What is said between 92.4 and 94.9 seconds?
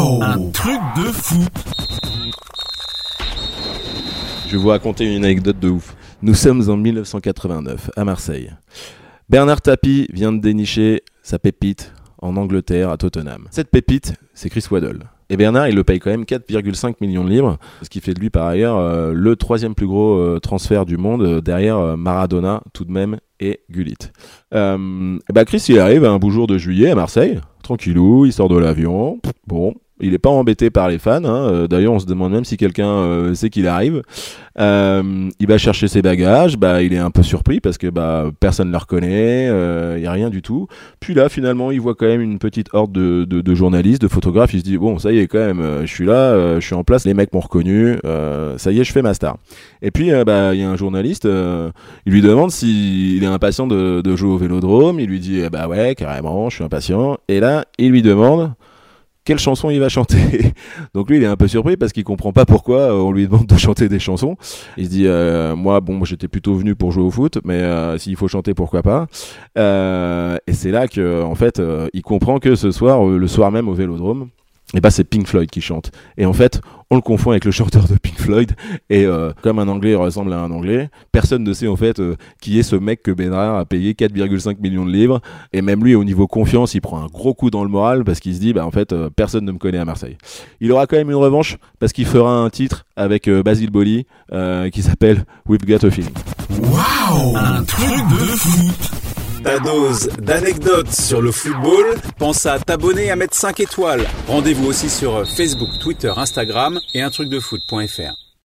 titre avec Basil Boli qui